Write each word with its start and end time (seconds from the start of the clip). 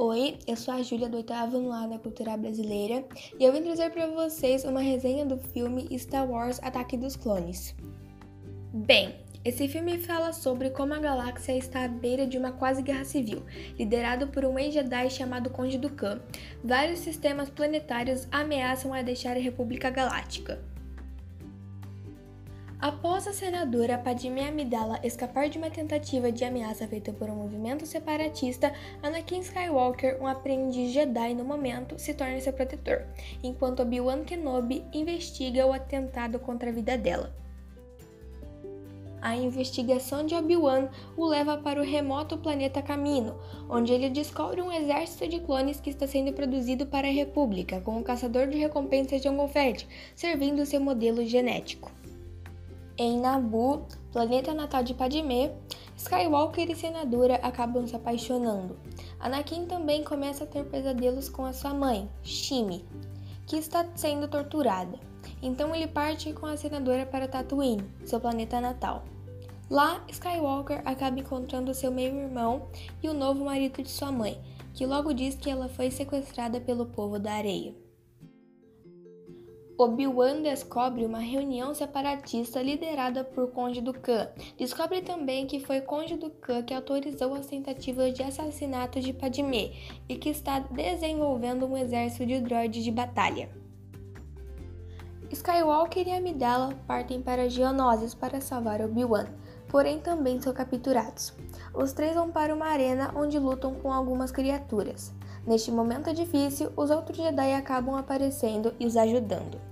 Oi, 0.00 0.38
eu 0.46 0.54
sou 0.54 0.72
a 0.72 0.80
Júlia 0.80 1.08
do 1.08 1.16
oitavo 1.16 1.56
ano 1.56 1.72
A 1.72 1.84
da 1.88 1.98
Cultura 1.98 2.36
Brasileira 2.36 3.04
e 3.36 3.42
eu 3.42 3.52
vim 3.52 3.62
trazer 3.62 3.90
para 3.90 4.06
vocês 4.06 4.62
uma 4.62 4.80
resenha 4.80 5.26
do 5.26 5.36
filme 5.36 5.88
Star 5.98 6.24
Wars 6.30 6.60
Ataque 6.62 6.96
dos 6.96 7.16
Clones. 7.16 7.74
Bem, 8.72 9.16
esse 9.44 9.66
filme 9.66 9.98
fala 9.98 10.32
sobre 10.32 10.70
como 10.70 10.94
a 10.94 11.00
galáxia 11.00 11.56
está 11.56 11.82
à 11.82 11.88
beira 11.88 12.28
de 12.28 12.38
uma 12.38 12.52
quase 12.52 12.80
guerra 12.80 13.04
civil, 13.04 13.42
liderado 13.76 14.28
por 14.28 14.44
um 14.44 14.56
ex-Jedi 14.56 15.10
chamado 15.10 15.50
Conde 15.50 15.76
Dukan. 15.76 16.20
Vários 16.62 17.00
sistemas 17.00 17.50
planetários 17.50 18.28
ameaçam 18.30 18.94
a 18.94 19.02
deixar 19.02 19.36
a 19.36 19.40
República 19.40 19.90
Galáctica. 19.90 20.60
Após 22.80 23.26
a 23.26 23.32
senadora 23.32 23.98
Padmé 23.98 24.46
Amidala 24.46 25.00
escapar 25.02 25.48
de 25.48 25.58
uma 25.58 25.68
tentativa 25.68 26.30
de 26.30 26.44
ameaça 26.44 26.86
feita 26.86 27.12
por 27.12 27.28
um 27.28 27.34
movimento 27.34 27.84
separatista, 27.84 28.72
Anakin 29.02 29.40
Skywalker, 29.40 30.16
um 30.22 30.28
aprendiz 30.28 30.92
Jedi 30.92 31.34
no 31.34 31.44
momento, 31.44 31.98
se 31.98 32.14
torna 32.14 32.40
seu 32.40 32.52
protetor, 32.52 33.04
enquanto 33.42 33.80
Obi-Wan 33.80 34.22
Kenobi 34.22 34.84
investiga 34.92 35.66
o 35.66 35.72
atentado 35.72 36.38
contra 36.38 36.70
a 36.70 36.72
vida 36.72 36.96
dela. 36.96 37.34
A 39.20 39.34
investigação 39.34 40.24
de 40.24 40.36
Obi-Wan 40.36 40.88
o 41.16 41.26
leva 41.26 41.56
para 41.56 41.80
o 41.80 41.84
remoto 41.84 42.38
planeta 42.38 42.80
Camino, 42.80 43.40
onde 43.68 43.92
ele 43.92 44.08
descobre 44.08 44.62
um 44.62 44.70
exército 44.70 45.26
de 45.26 45.40
clones 45.40 45.80
que 45.80 45.90
está 45.90 46.06
sendo 46.06 46.32
produzido 46.32 46.86
para 46.86 47.08
a 47.08 47.12
República, 47.12 47.80
com 47.80 47.98
o 47.98 48.04
caçador 48.04 48.46
de 48.46 48.56
recompensas 48.56 49.20
Jango 49.20 49.48
Fett, 49.48 49.84
servindo 50.14 50.64
seu 50.64 50.80
modelo 50.80 51.26
genético. 51.26 51.90
Em 53.00 53.16
Naboo, 53.16 53.86
planeta 54.12 54.52
natal 54.52 54.82
de 54.82 54.92
Padmé, 54.92 55.54
Skywalker 55.96 56.68
e 56.68 56.74
Senadora 56.74 57.36
acabam 57.36 57.86
se 57.86 57.94
apaixonando. 57.94 58.76
Anakin 59.20 59.66
também 59.66 60.02
começa 60.02 60.42
a 60.42 60.46
ter 60.48 60.64
pesadelos 60.64 61.28
com 61.28 61.44
a 61.44 61.52
sua 61.52 61.72
mãe, 61.72 62.10
Shmi, 62.24 62.84
que 63.46 63.56
está 63.56 63.86
sendo 63.94 64.26
torturada. 64.26 64.98
Então 65.40 65.72
ele 65.72 65.86
parte 65.86 66.32
com 66.32 66.44
a 66.44 66.56
Senadora 66.56 67.06
para 67.06 67.28
Tatooine, 67.28 67.88
seu 68.04 68.18
planeta 68.18 68.60
natal. 68.60 69.04
Lá, 69.70 70.04
Skywalker 70.08 70.82
acaba 70.84 71.20
encontrando 71.20 71.72
seu 71.72 71.92
meio-irmão 71.92 72.66
e 73.00 73.08
o 73.08 73.14
novo 73.14 73.44
marido 73.44 73.80
de 73.80 73.90
sua 73.90 74.10
mãe, 74.10 74.42
que 74.74 74.84
logo 74.84 75.14
diz 75.14 75.36
que 75.36 75.48
ela 75.48 75.68
foi 75.68 75.92
sequestrada 75.92 76.60
pelo 76.60 76.86
povo 76.86 77.16
da 77.20 77.34
areia. 77.34 77.76
Obi-Wan 79.80 80.42
descobre 80.42 81.06
uma 81.06 81.20
reunião 81.20 81.72
separatista 81.72 82.60
liderada 82.60 83.22
por 83.22 83.52
Conde 83.52 83.80
Dukan. 83.80 84.28
Descobre 84.56 85.02
também 85.02 85.46
que 85.46 85.60
foi 85.60 85.80
Conde 85.80 86.16
Dukan 86.16 86.64
que 86.64 86.74
autorizou 86.74 87.32
as 87.32 87.46
tentativas 87.46 88.12
de 88.12 88.24
assassinato 88.24 88.98
de 88.98 89.12
Padmé 89.12 89.70
e 90.08 90.16
que 90.16 90.30
está 90.30 90.58
desenvolvendo 90.58 91.64
um 91.64 91.76
exército 91.76 92.26
de 92.26 92.40
droids 92.40 92.82
de 92.82 92.90
batalha. 92.90 93.50
Skywalker 95.30 96.08
e 96.08 96.12
Amidala 96.12 96.74
partem 96.84 97.22
para 97.22 97.48
Geonosis 97.48 98.14
para 98.14 98.40
salvar 98.40 98.82
Obi-Wan, 98.82 99.28
porém 99.68 100.00
também 100.00 100.40
são 100.40 100.52
capturados. 100.52 101.32
Os 101.72 101.92
três 101.92 102.16
vão 102.16 102.32
para 102.32 102.52
uma 102.52 102.66
arena 102.66 103.12
onde 103.14 103.38
lutam 103.38 103.76
com 103.76 103.92
algumas 103.92 104.32
criaturas. 104.32 105.14
Neste 105.46 105.70
momento 105.70 106.12
difícil, 106.12 106.72
os 106.76 106.90
outros 106.90 107.16
Jedi 107.16 107.54
acabam 107.54 107.94
aparecendo 107.94 108.74
e 108.80 108.84
os 108.84 108.96
ajudando. 108.96 109.67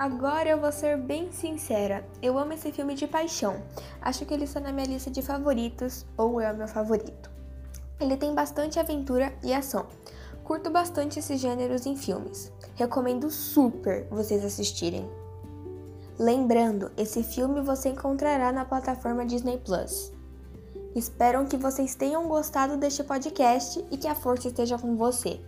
Agora 0.00 0.48
eu 0.48 0.58
vou 0.58 0.72
ser 0.72 0.96
bem 0.96 1.30
sincera, 1.30 2.02
eu 2.22 2.38
amo 2.38 2.54
esse 2.54 2.72
filme 2.72 2.94
de 2.94 3.06
paixão. 3.06 3.62
Acho 4.00 4.24
que 4.24 4.32
ele 4.32 4.44
está 4.44 4.58
na 4.58 4.72
minha 4.72 4.86
lista 4.86 5.10
de 5.10 5.20
favoritos, 5.20 6.06
ou 6.16 6.40
é 6.40 6.50
o 6.50 6.56
meu 6.56 6.66
favorito. 6.66 7.30
Ele 8.00 8.16
tem 8.16 8.34
bastante 8.34 8.80
aventura 8.80 9.30
e 9.44 9.52
ação. 9.52 9.84
Curto 10.42 10.70
bastante 10.70 11.18
esses 11.18 11.38
gêneros 11.38 11.84
em 11.84 11.96
filmes. 11.96 12.50
Recomendo 12.76 13.30
super 13.30 14.06
vocês 14.08 14.42
assistirem. 14.42 15.06
Lembrando, 16.18 16.90
esse 16.96 17.22
filme 17.22 17.60
você 17.60 17.90
encontrará 17.90 18.50
na 18.50 18.64
plataforma 18.64 19.26
Disney 19.26 19.58
Plus. 19.58 20.14
Espero 20.96 21.44
que 21.44 21.58
vocês 21.58 21.94
tenham 21.94 22.26
gostado 22.26 22.78
deste 22.78 23.04
podcast 23.04 23.84
e 23.90 23.98
que 23.98 24.08
a 24.08 24.14
força 24.14 24.48
esteja 24.48 24.78
com 24.78 24.96
você. 24.96 25.38